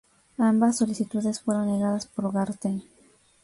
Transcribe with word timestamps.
Ambas 0.39 0.77
solicitudes 0.79 1.41
fueron 1.41 1.67
negadas 1.67 2.07
por 2.07 2.33
Garten. 2.33 2.83